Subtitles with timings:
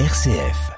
[0.00, 0.72] RCF.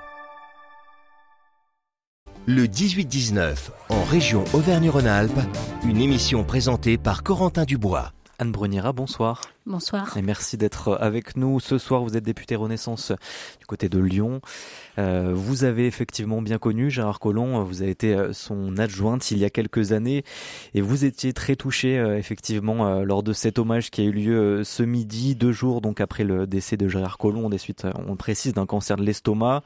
[2.45, 5.41] Le 18-19, en région Auvergne-Rhône-Alpes,
[5.85, 8.13] une émission présentée par Corentin Dubois.
[8.39, 9.41] Anne Brunira, bonsoir.
[9.67, 10.17] Bonsoir.
[10.17, 11.59] Et merci d'être avec nous.
[11.59, 13.11] Ce soir, vous êtes député Renaissance
[13.59, 14.41] du côté de Lyon.
[14.99, 17.65] Euh, vous avez effectivement bien connu Gérard Collomb.
[17.65, 20.23] Vous avez été euh, son adjointe il y a quelques années
[20.75, 24.63] et vous étiez très touché euh, effectivement lors de cet hommage qui a eu lieu
[24.63, 28.55] ce midi, deux jours donc après le décès de Gérard Collomb, des suites, on précise,
[28.55, 29.65] d'un cancer de l'estomac.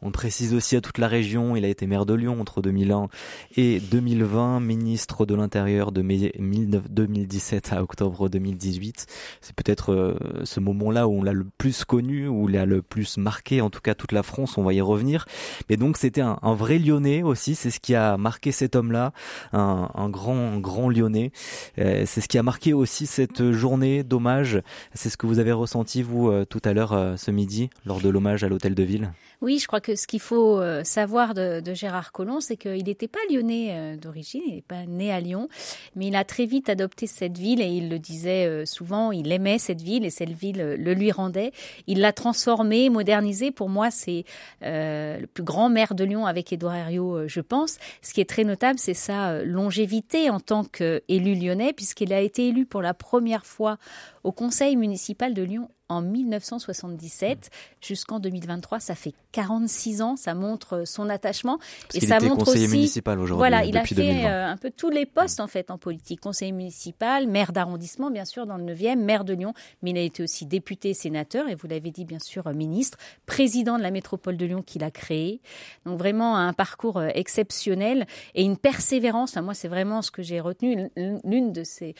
[0.00, 3.08] On précise aussi à toute la région, il a été maire de Lyon entre 2001
[3.56, 9.06] et 2020, ministre de l'Intérieur de 2017 à octobre 2018
[9.40, 12.82] c'est peut-être euh, ce moment-là où on l'a le plus connu, où il a le
[12.82, 15.26] plus marqué, en tout cas toute la France, on va y revenir.
[15.68, 19.12] Mais donc c'était un, vrai Lyonnais aussi, c'est ce qui a marqué cet homme-là,
[19.52, 21.32] un, grand, grand Lyonnais.
[21.78, 24.60] Euh, c'est ce qui a marqué aussi cette journée d'hommage.
[24.94, 28.08] C'est ce que vous avez ressenti, vous, euh, tout à l'heure, ce midi, lors de
[28.08, 29.12] l'hommage à l'hôtel de ville?
[29.40, 33.18] Oui, je crois que ce qu'il faut savoir de, Gérard Collomb, c'est qu'il n'était pas
[33.30, 35.48] lyonnais d'origine, il n'est pas né à Lyon,
[35.96, 39.82] mais il a très vite adopté cette ville et il le disait souvent, aimait cette
[39.82, 41.52] ville et cette ville le lui rendait.
[41.86, 43.50] Il l'a transformée, modernisée.
[43.50, 44.24] Pour moi, c'est
[44.62, 47.78] euh, le plus grand maire de Lyon avec Édouard Herriot, euh, je pense.
[48.02, 52.20] Ce qui est très notable, c'est sa euh, longévité en tant qu'élu lyonnais, puisqu'il a
[52.20, 53.78] été élu pour la première fois
[54.22, 58.80] au conseil municipal de Lyon en 1977 jusqu'en 2023.
[58.80, 60.16] Ça fait 46 ans.
[60.16, 61.58] Ça montre son attachement
[61.92, 62.76] et ça montre conseiller aussi.
[62.76, 63.38] municipal aujourd'hui.
[63.38, 66.20] Voilà, il a fait euh, un peu tous les postes en fait en politique.
[66.20, 70.02] Conseiller municipal, maire d'arrondissement bien sûr dans le 9e, maire de Lyon, mais il a
[70.02, 74.36] été aussi député, sénateur et vous l'avez dit bien sûr ministre, président de la métropole
[74.36, 75.40] de Lyon qu'il a créé.
[75.84, 79.36] Donc vraiment un parcours euh, exceptionnel et une persévérance.
[79.36, 80.90] moi, c'est vraiment ce que j'ai retenu.
[80.96, 81.94] L'une de ces,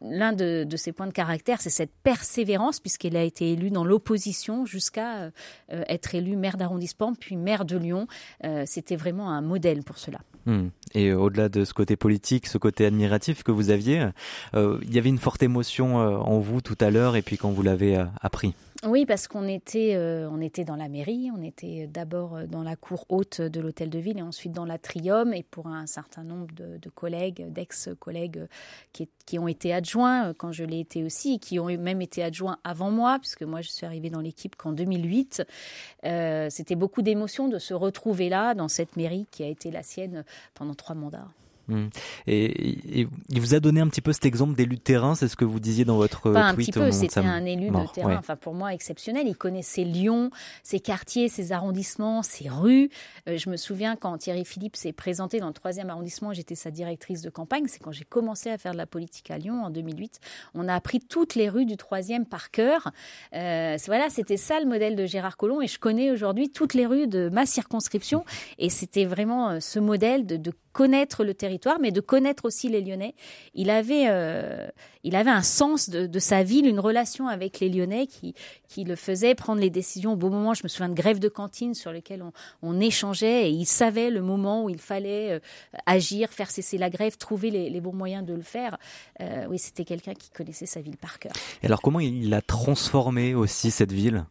[0.00, 3.70] l'un de, de ses points de caractère, c'est cette persévérance puisque il a été élu
[3.70, 5.30] dans l'opposition jusqu'à euh,
[5.88, 8.06] être élu maire d'arrondissement, puis maire de Lyon.
[8.44, 10.18] Euh, c'était vraiment un modèle pour cela.
[10.46, 10.68] Hmm.
[10.94, 14.08] Et au-delà de ce côté politique, ce côté admiratif que vous aviez,
[14.54, 17.50] euh, il y avait une forte émotion en vous tout à l'heure et puis quand
[17.50, 18.54] vous l'avez appris.
[18.86, 22.62] Oui, parce qu'on était, euh, on était dans la mairie, on était d'abord euh, dans
[22.62, 25.32] la cour haute de l'hôtel de ville et ensuite dans l'atrium.
[25.32, 28.46] Et pour un certain nombre de, collègues, d'ex-collègues
[28.92, 32.22] qui, qui, ont été adjoints euh, quand je l'ai été aussi, qui ont même été
[32.22, 35.42] adjoints avant moi, puisque moi je suis arrivée dans l'équipe qu'en 2008,
[36.50, 40.24] c'était beaucoup d'émotions de se retrouver là, dans cette mairie qui a été la sienne
[40.54, 41.28] pendant trois mandats.
[41.68, 41.86] Hmm.
[42.26, 45.36] Et, il vous a donné un petit peu cet exemple d'élu de terrain, c'est ce
[45.36, 48.36] que vous disiez dans votre Pas un petit peu, c'était un élu de terrain, enfin
[48.36, 49.26] pour moi exceptionnel.
[49.26, 50.30] Il connaissait Lyon,
[50.62, 52.90] ses quartiers, ses arrondissements, ses rues.
[53.28, 56.70] Euh, je me souviens quand Thierry Philippe s'est présenté dans le troisième arrondissement, j'étais sa
[56.70, 57.64] directrice de campagne.
[57.68, 60.20] C'est quand j'ai commencé à faire de la politique à Lyon en 2008.
[60.54, 62.90] On a appris toutes les rues du troisième par cœur.
[63.34, 66.86] Euh, voilà, c'était ça le modèle de Gérard Collomb et je connais aujourd'hui toutes les
[66.86, 68.24] rues de ma circonscription.
[68.58, 72.68] Et c'était vraiment euh, ce modèle de, de connaître le territoire, mais de connaître aussi
[72.68, 73.14] les Lyonnais.
[73.54, 74.66] Il avait, euh,
[75.04, 78.34] il avait un sens de, sa ville, une relation avec les Lyonnais qui,
[78.68, 80.52] qui le faisait prendre les décisions au bon moment.
[80.52, 82.24] Je me souviens de grèves de cantine sur lesquelles
[82.60, 85.38] on, échangeait et il savait le moment où il fallait euh,
[85.86, 88.76] agir, faire cesser la grève, trouver les, bons moyens de le faire.
[89.20, 91.32] Euh, oui, c'était quelqu'un qui connaissait sa ville par cœur.
[91.62, 94.26] Et alors comment il a transformé aussi cette ville?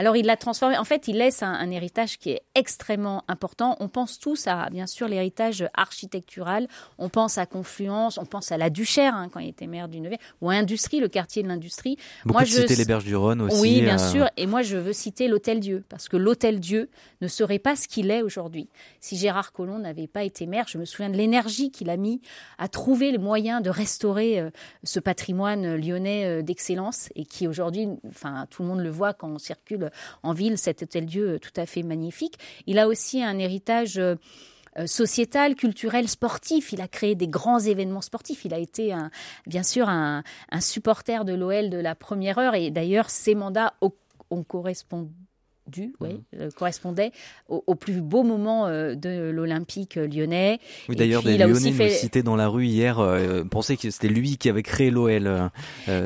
[0.00, 0.78] Alors il l'a transformé.
[0.78, 3.76] En fait, il laisse un, héritage qui est extrêmement important.
[3.80, 6.68] On pense tous à, bien sûr, l'héritage architectural.
[6.96, 10.00] On pense à Confluence, on pense à la Duchère hein, quand il était maire du
[10.00, 11.98] 9 ou à Industrie, le quartier de l'industrie.
[12.24, 13.60] Moi, je citer les Berges du Rhône aussi.
[13.60, 14.30] Oui, bien euh, sûr.
[14.38, 16.88] Et moi, je veux citer l'Hôtel Dieu parce que l'Hôtel Dieu
[17.20, 18.70] ne serait pas ce qu'il est aujourd'hui.
[19.00, 22.22] Si Gérard Collomb n'avait pas été maire, je me souviens de l'énergie qu'il a mis
[22.56, 24.48] à trouver le moyen de restaurer euh,
[24.82, 29.28] ce patrimoine lyonnais euh, d'excellence et qui aujourd'hui, enfin, tout le monde le voit quand
[29.28, 29.89] on circule
[30.22, 32.38] en ville, cet hôtel-dieu tout à fait magnifique.
[32.66, 34.16] Il a aussi un héritage euh,
[34.86, 36.72] sociétal, culturel, sportif.
[36.72, 38.44] Il a créé des grands événements sportifs.
[38.44, 38.94] Il a été
[39.46, 40.22] bien sûr un,
[40.60, 43.74] supporter de l'OL de la première heure et d'ailleurs ses mandats
[44.30, 45.29] ont correspondu
[45.76, 46.22] oui, mhm.
[46.40, 47.12] euh, correspondait
[47.48, 50.58] au, plus beau moment euh, de l'Olympique lyonnais.
[50.88, 51.90] Oui, d'ailleurs, des Lyonnais fait...
[51.90, 55.50] cité dans la rue hier euh, pensaient que c'était lui qui avait créé l'OL.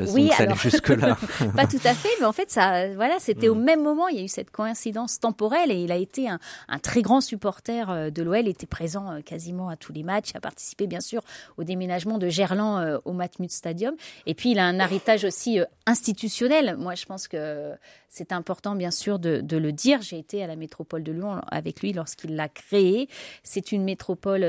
[0.09, 0.57] oui, ça alors...
[0.57, 1.17] jusque-là.
[1.55, 3.63] pas tout à fait, mais en fait, ça, voilà, c'était au mhm.
[3.63, 4.07] même moment.
[4.07, 7.21] Il y a eu cette coïncidence temporelle et il a été un, un très grand
[7.21, 11.21] supporter de l'OL, était présent quasiment à tous les matchs, a participé bien sûr
[11.57, 13.95] au déménagement de Gerland au Matmut Stadium.
[14.25, 16.75] Et puis, il a un héritage aussi institutionnel.
[16.77, 17.73] Moi, je pense que
[18.09, 20.01] c'est important, bien sûr, de de le dire.
[20.01, 23.07] J'ai été à la métropole de Lyon avec lui lorsqu'il l'a créée.
[23.43, 24.43] C'est une métropole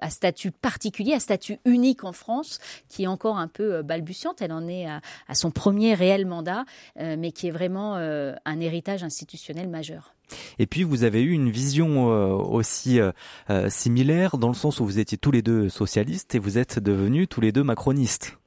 [0.00, 2.58] à statut particulier, à statut unique en France,
[2.88, 4.42] qui est encore un peu balbutiante.
[4.42, 6.64] Elle en est à, à son premier réel mandat,
[6.96, 10.14] mais qui est vraiment un héritage institutionnel majeur.
[10.58, 13.12] Et puis vous avez eu une vision euh, aussi euh,
[13.50, 16.78] euh, similaire dans le sens où vous étiez tous les deux socialistes et vous êtes
[16.78, 18.38] devenus tous les deux macronistes.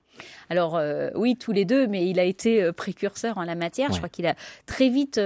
[0.50, 0.80] Alors
[1.16, 3.92] oui, tous les deux, mais il a été précurseur en la matière.
[3.92, 4.36] Je crois qu'il a
[4.66, 5.20] très vite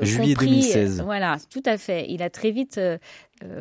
[0.00, 0.46] Juillet compris.
[0.46, 1.02] 2016.
[1.02, 2.06] voilà, tout à fait.
[2.08, 2.80] Il a très vite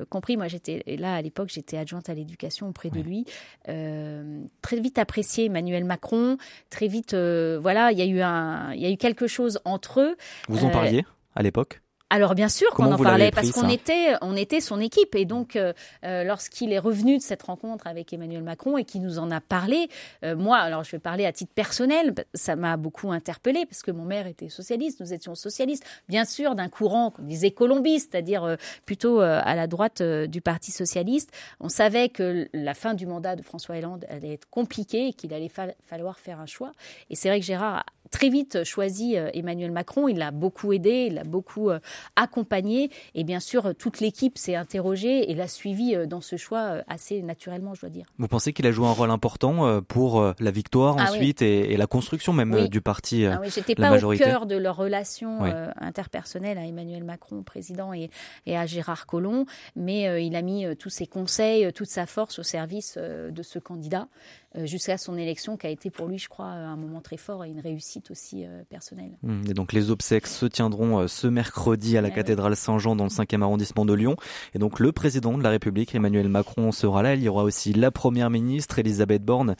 [0.09, 0.37] compris.
[0.37, 3.25] Moi, j'étais là à l'époque, j'étais adjointe à l'éducation auprès de lui.
[3.63, 6.37] très vite apprécié Emmanuel Macron.
[6.69, 10.01] Très vite, voilà, il y a eu un, il y a eu quelque chose entre
[10.01, 10.15] eux.
[10.47, 11.05] Vous en parliez
[11.35, 11.81] à l'époque?
[12.09, 15.55] Alors bien sûr qu'on en parlait parce qu'on était, on était son équipe et donc
[15.55, 15.73] euh,
[16.03, 19.41] euh, lorsqu'il est revenu de cette rencontre avec Emmanuel Macron et qu'il nous en a
[19.41, 19.89] parlé,
[20.23, 23.91] euh, moi alors je vais parler à titre personnel, ça m'a beaucoup interpellé parce que
[23.91, 28.57] mon maire était socialiste, nous étions socialistes, bien sûr d'un courant qu'on disait colombiste, c'est-à-dire
[28.85, 31.31] plutôt à la droite du Parti socialiste.
[31.59, 35.33] On savait que la fin du mandat de François Hollande allait être compliquée et qu'il
[35.33, 35.51] allait
[35.81, 36.71] falloir faire un choix.
[37.09, 40.07] Et c'est vrai que Gérard très vite choisi euh, Emmanuel Macron.
[40.07, 41.79] Il l'a beaucoup aidé, il l'a beaucoup euh,
[42.15, 42.89] accompagné.
[43.15, 47.21] Et bien sûr, toute l'équipe s'est interrogée et l'a suivi euh, dans ce choix assez
[47.21, 48.05] naturellement, je dois dire.
[48.17, 51.87] Vous pensez qu'il a joué un rôle important pour la victoire ah ensuite et, la
[51.87, 55.41] construction même du parti ah oui, J'étais pas au cœur de leur relation
[55.79, 58.09] interpersonnelle à Emmanuel Macron, président, et,
[58.45, 59.45] et à Gérard Collomb,
[59.75, 64.07] mais il a mis tous ses conseils, toute sa force au service de ce candidat.
[64.55, 67.45] Euh, jusqu'à son élection, qui a été pour lui, je crois, un moment très fort
[67.45, 69.11] et une réussite aussi euh, personnelle.
[69.23, 73.03] Hum, et donc les obsèques se tiendront euh, ce mercredi à la cathédrale Saint-Jean dans
[73.03, 74.15] le 5e arrondissement de Lyon.
[74.55, 77.13] Et donc le président de la République, Emmanuel Macron, sera là.
[77.13, 79.55] Il y aura aussi la première ministre, Elisabeth Borne,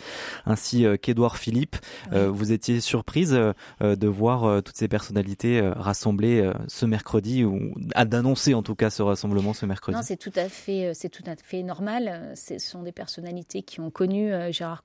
[0.45, 1.75] ainsi qu'Édouard Philippe.
[2.12, 3.31] vous étiez surprise
[3.80, 9.53] de voir toutes ces personnalités rassemblées ce mercredi ou d'annoncer en tout cas ce rassemblement
[9.53, 9.95] ce mercredi.
[9.95, 12.33] Non, c'est tout à fait, c'est tout à fait normal.
[12.36, 14.80] Ce sont des personnalités qui ont connu Gérard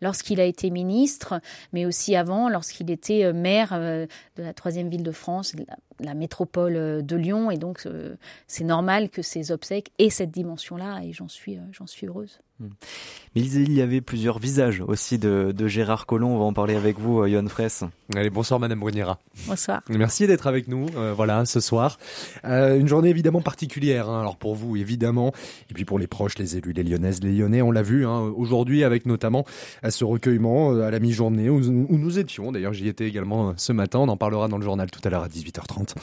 [0.00, 1.40] Lorsqu'il a été ministre,
[1.72, 4.06] mais aussi avant, lorsqu'il était euh, maire euh,
[4.36, 5.54] de la troisième ville de France,
[6.00, 7.50] la métropole euh, de Lyon.
[7.50, 7.86] Et donc,
[8.46, 11.58] c'est normal que ces obsèques aient cette dimension-là, et j'en suis
[12.06, 12.40] heureuse.
[12.58, 12.68] Hmm.
[13.34, 16.30] Mais il y avait plusieurs visages aussi de, Gérard Collomb.
[16.30, 17.84] On va en parler avec vous, Johan Fraisse.
[18.14, 19.18] Allez, bonsoir Madame Bruniera.
[19.46, 19.82] Bonsoir.
[19.90, 21.98] Merci d'être avec nous, voilà, ce soir.
[22.44, 24.20] une journée évidemment particulière, hein.
[24.20, 25.32] alors pour vous évidemment,
[25.70, 28.20] et puis pour les proches, les élus, les Lyonnaises, les Lyonnais, on l'a vu hein,
[28.36, 29.44] aujourd'hui avec notamment
[29.82, 32.52] à ce recueillement euh, à la mi-journée où, nous étions.
[32.52, 34.00] D'ailleurs, j'y étais également euh, ce matin.
[34.00, 35.94] On en parlera dans le journal tout à l'heure à 18h30.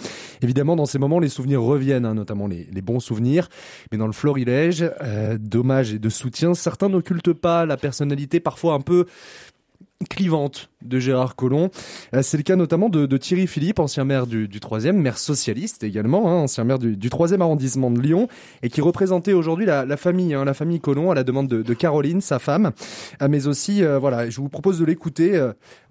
[0.41, 3.49] Évidemment, dans ces moments, les souvenirs reviennent, hein, notamment les, bons souvenirs.
[3.91, 8.73] Mais dans le florilège euh, d'hommage et de soutien, certains n'occultent pas la personnalité parfois
[8.73, 9.05] un peu
[10.05, 11.69] clivante de Gérard Collomb.
[12.13, 15.83] Euh, c'est le cas notamment de, Thierry Philippe, ancien maire du, du 3e, maire socialiste
[15.83, 18.27] également, hein, ancien maire du, du 3e arrondissement de Lyon,
[18.61, 22.21] et qui représentait aujourd'hui la, famille, hein, la famille Collomb, à la demande de, Caroline,
[22.21, 22.71] sa femme.
[23.21, 25.39] Euh, mais aussi, euh, voilà, je vous propose de l'écouter.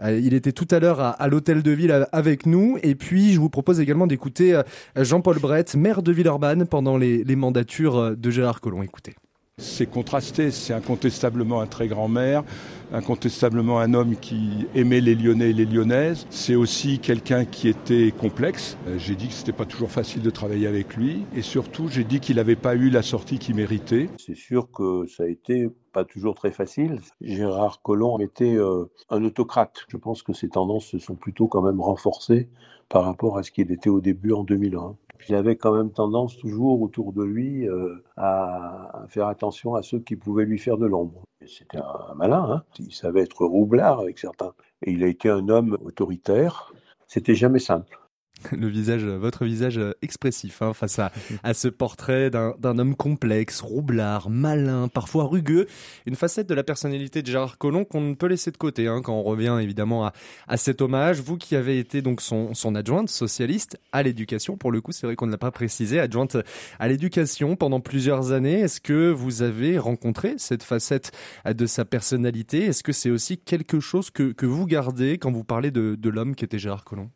[0.04, 3.50] il était tout à l'heure à, l'hôtel de ville avec nous, et puis je vous
[3.50, 4.60] propose également d'écouter
[4.96, 8.82] Jean-Paul Brett, maire de Villeurbanne, pendant les, les mandatures de Gérard Collomb.
[8.82, 9.14] Écoutez.
[9.58, 12.43] C'est contrasté, c'est incontestablement un très grand maire,
[12.90, 16.26] incontestablement un homme qui aimait les Lyonnais et les Lyonnaises.
[16.31, 18.78] C'est aussi quelqu'un qui était complexe.
[18.88, 22.04] Euh, j'ai dit que c'était pas toujours facile de travailler avec lui et surtout j'ai
[22.04, 24.08] dit qu'il n'avait pas eu la sortie qu'il méritait.
[24.16, 27.00] C'est sûr que ça a été pas toujours très facile.
[27.20, 29.84] Gérard Collomb était euh, un autocrate.
[29.88, 32.49] Je pense que ces tendances se sont plutôt quand même renforcées
[32.88, 34.96] par rapport à ce qu'il était au début en 2001
[35.29, 40.00] il avait quand même tendance toujours autour de lui euh, à, faire attention à ceux
[40.00, 41.23] qui pouvaient lui faire de l'ombre.
[41.47, 44.52] C'était un malin, hein il savait être roublard avec certains.
[44.83, 46.73] Et il a été un homme autoritaire.
[47.07, 47.99] C'était jamais simple.
[48.52, 51.11] le visage, votre visage expressif hein, face à,
[51.54, 55.66] ce portrait d'un homme complexe, roublard, malin, parfois rugueux,
[56.06, 59.00] une facette de la personnalité de Gérard Collomb qu'on ne peut laisser de côté hein,
[59.02, 60.12] quand on revient évidemment à,
[60.49, 61.20] à, cet hommage.
[61.20, 65.06] Vous qui avez été donc son, son adjointe socialiste à l'éducation, pour le coup c'est
[65.06, 66.37] vrai qu'on ne l'a pas précisé, adjointe
[66.78, 68.61] à l'éducation pendant plusieurs années.
[68.61, 71.12] Est-ce que vous avez rencontré cette facette
[71.46, 72.66] de sa personnalité?
[72.66, 76.11] Est-ce que c'est aussi quelque chose que, que vous gardez quand vous parlez de, de
[76.11, 77.11] l'homme qui était Gérard Collomb?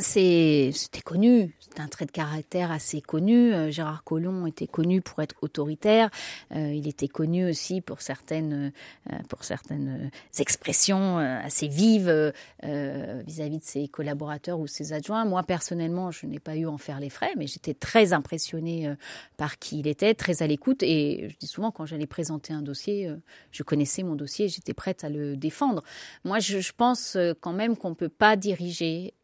[0.00, 3.52] C'était connu, c'est un trait de caractère assez connu.
[3.52, 6.10] Euh, Gérard Collomb était connu pour être autoritaire.
[6.54, 8.72] Euh, il était connu aussi pour certaines,
[9.10, 15.24] euh, pour certaines expressions assez vives vis-à-vis de ses collaborateurs ou ses adjoints.
[15.24, 18.92] Moi, personnellement, je n'ai pas eu à en faire les frais, mais j'étais très impressionnée
[19.36, 20.82] par qui il était, très à l'écoute.
[20.82, 23.10] Et je dis souvent, quand j'allais présenter un dossier,
[23.50, 25.82] je connaissais mon dossier, j'étais prête à le défendre.
[26.24, 29.14] Moi, je, je pense quand même qu'on ne peut pas diriger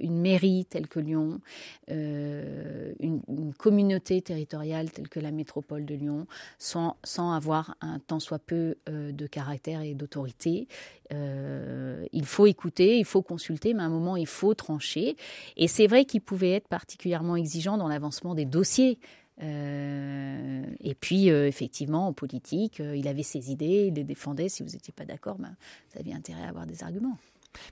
[0.00, 1.40] une mairie telle que Lyon,
[1.88, 3.20] une,
[3.56, 6.26] communauté territoriale telle que la métropole de Lyon,
[6.58, 10.68] sans, sans avoir un tant soit peu de caractère et d'autorité.
[11.10, 15.16] il faut écouter, il faut consulter, mais à un moment, il faut trancher.
[15.56, 18.98] Et c'est vrai qu'il pouvait être particulièrement exigeant dans l'avancement des dossiers.
[19.42, 24.48] Euh, et puis, euh, effectivement, en politique, euh, il avait ses idées, il les défendait.
[24.48, 25.54] Si vous n'étiez pas d'accord, ben,
[25.92, 27.16] vous aviez intérêt à avoir des arguments.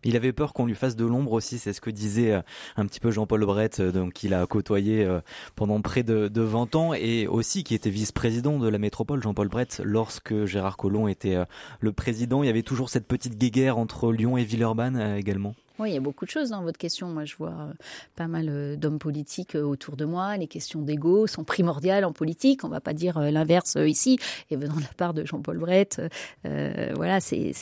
[0.04, 2.40] Il avait peur qu'on lui fasse de l'ombre aussi, c'est ce que disait
[2.76, 5.06] un petit peu Jean-Paul Brett, donc qu'il a côtoyé
[5.54, 9.48] pendant près de, de, 20 ans, et aussi qui était vice-président de la métropole, Jean-Paul
[9.48, 11.36] Brett, lorsque Gérard Collomb était
[11.80, 12.42] le président.
[12.42, 15.54] Il y avait toujours cette petite guéguerre entre Lyon et Villeurbanne également.
[15.78, 17.08] Oui, il y a beaucoup de choses dans votre question.
[17.08, 17.72] Moi, je vois euh,
[18.14, 20.36] pas mal euh, d'hommes politiques euh, autour de moi.
[20.38, 22.64] Les questions d'ego sont primordiales en politique.
[22.64, 24.18] On ne va pas dire l'inverse ici.
[24.50, 26.00] Et venant de la part de Jean-Paul Brett,
[26.44, 27.52] voilà, c'est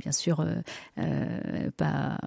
[0.00, 0.44] bien sûr
[1.76, 2.18] pas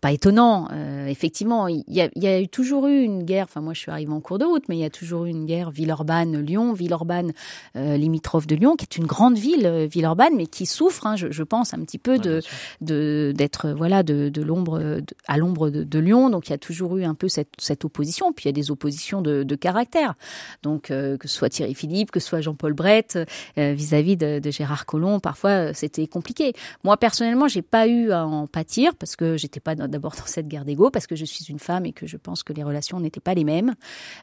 [0.00, 0.68] pas étonnant.
[0.72, 3.46] Euh, effectivement, il y, a, y, a, eu toujours eu une guerre.
[3.48, 5.30] Enfin, moi, je suis arrivée en cours de route, mais il y a toujours eu
[5.30, 7.32] une guerre Villeurbanne-Lyon, Villeurbanne
[7.76, 11.16] euh, limitrophe de Lyon, qui est une grande ville, euh, Villeurbanne, mais qui souffre, hein,
[11.16, 12.40] je, je, pense, un petit peu de
[12.80, 16.30] d'être voilà de, de l'ombre à l'ombre de, de, Lyon.
[16.30, 18.32] Donc, il y a toujours eu un peu cette, cette opposition.
[18.32, 20.14] Puis il y a des oppositions de, de caractère.
[20.62, 23.18] Donc, euh, que ce soit Thierry Philippe, que ce soit Jean-Paul Brett
[23.56, 26.52] vis-à-vis de, de, Gérard Collomb, parfois c'était compliqué.
[26.84, 30.26] Moi, personnellement, j'ai pas eu à en pâtir parce que j'étais pas dans d'abord dans
[30.26, 32.62] cette guerre d'ego parce que je suis une femme et que je pense que les
[32.62, 33.74] relations n'étaient pas les mêmes.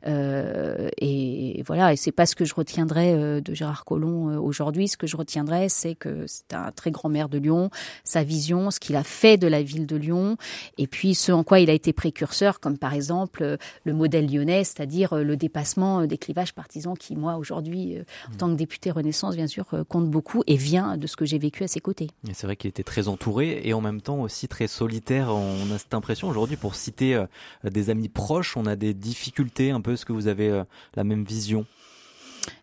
[0.08, 4.40] Euh, et voilà, et c'est pas ce que je retiendrai euh, de Gérard Collomb euh,
[4.40, 4.88] aujourd'hui.
[4.88, 7.70] Ce que je retiendrai, c'est que c'est un très grand maire de Lyon,
[8.04, 10.38] sa vision, ce qu'il a fait de la ville de Lyon,
[10.78, 14.64] et puis ce en quoi il a été précurseur, comme par exemple le modèle lyonnais,
[14.64, 18.38] c'est-à-dire le dépassement des clivages partisans qui, moi, aujourd'hui, en mmh.
[18.38, 21.64] tant que député Renaissance, bien sûr, compte beaucoup et vient de ce que j'ai vécu
[21.64, 22.10] à ses côtés.
[22.34, 25.74] C'est vrai qu'il était très entouré et en même temps aussi très solitaire en on
[25.74, 27.26] a cette impression aujourd'hui, pour citer euh,
[27.64, 29.94] des amis proches, on a des difficultés un peu.
[29.94, 30.64] Est-ce que vous avez euh,
[30.96, 31.66] la même vision?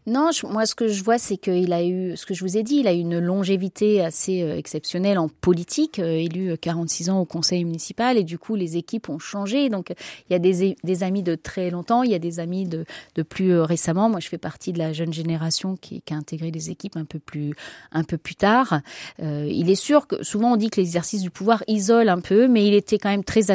[0.06, 2.64] Non, moi ce que je vois, c'est qu'il a eu, ce que je vous ai
[2.64, 7.20] dit, il a eu une longévité assez euh, exceptionnelle en politique, euh, élu 46 ans
[7.20, 9.68] au conseil municipal, et du coup les équipes ont changé.
[9.68, 9.94] Donc
[10.28, 12.84] il y a des, amis de très longtemps, il y a des amis de,
[13.22, 14.08] plus euh, récemment.
[14.08, 17.04] Moi je fais partie de la jeune génération qui, qui a intégré les équipes un
[17.04, 17.54] peu plus,
[17.92, 18.80] un peu plus tard.
[19.20, 22.66] il est sûr que souvent on dit que l'exercice du pouvoir isole un peu, mais
[22.66, 23.52] il était quand même très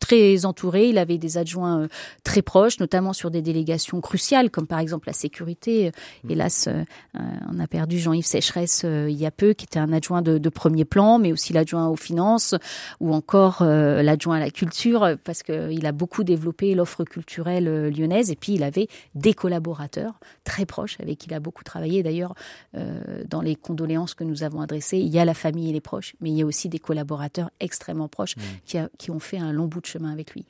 [0.00, 0.88] très entouré.
[0.88, 1.88] Il avait des adjoints euh,
[2.24, 5.92] très proches, notamment sur des délégations cruciales, comme par exemple la sécurité.
[6.24, 6.30] Mm.
[6.30, 6.82] Hélas, euh,
[7.52, 10.38] on a perdu Jean-Yves Sécheresse euh, il y a peu, qui était un adjoint de,
[10.38, 12.54] de premier plan, mais aussi l'adjoint aux finances
[12.98, 18.30] ou encore l'adjoint à la culture, parce qu'il a beaucoup développé l'offre culturelle lyonnaise.
[18.30, 22.02] Et puis, il avait des collaborateurs très proches avec qui il a beaucoup travaillé.
[22.02, 22.34] D'ailleurs,
[23.28, 26.14] dans les condoléances que nous avons adressées, il y a la famille et les proches,
[26.20, 28.40] mais il y a aussi des collaborateurs extrêmement proches mm.
[28.64, 30.46] qui, qui ont fait un long bout de chemin avec lui.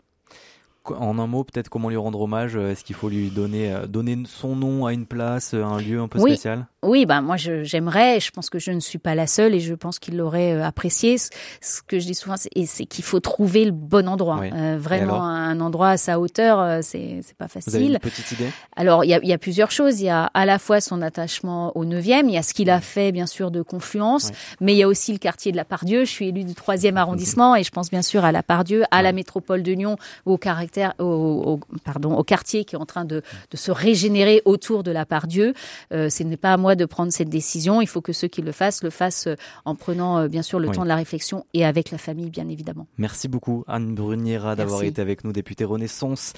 [0.87, 4.17] En un mot, peut-être comment lui rendre hommage Est-ce qu'il faut lui donner, euh, donner
[4.25, 6.67] son nom à une place, un lieu un peu spécial?
[6.83, 8.19] Oui, ben moi j'aimerais.
[8.21, 10.65] Je, pense que je ne suis pas la seule et je pense qu'il l'aurait euh,
[10.65, 11.19] apprécié.
[11.19, 14.41] Ce, que je dis souvent, c'est qu'il faut trouver le bon endroit.
[14.41, 17.71] Euh, vraiment un endroit à sa hauteur, c'est pas facile.
[17.71, 18.51] Vous avez une petite idée?
[18.75, 20.01] Alors il y a, y a, plusieurs choses.
[20.01, 22.71] Il y a à la fois son attachement au 9e, il y a ce qu'il
[22.71, 25.67] a fait bien sûr de Confluence, mais il y a aussi le quartier de la
[25.67, 26.07] Pardieu.
[26.07, 29.03] Je suis élue du 3e arrondissement et je pense bien sûr à la Pardieu, à
[29.03, 33.23] la métropole de Lyon, au caractère au, pardon, au quartier qui est en train de,
[33.55, 35.55] se régénérer autour de la part Dieu.
[35.93, 37.81] Euh, ce n'est pas à moi de prendre cette décision.
[37.81, 40.59] Il faut que ceux qui le fassent le fassent euh, en prenant euh, bien sûr
[40.59, 42.87] le temps de la réflexion et avec la famille, bien évidemment.
[42.99, 46.33] Merci beaucoup Anne Bruniera d'avoir été avec nous, députée Renaissance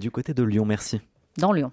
[0.00, 0.64] du côté de Lyon.
[0.64, 1.00] Merci.
[1.38, 1.70] Dans Lyon.